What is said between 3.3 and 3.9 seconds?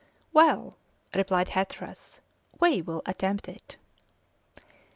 it."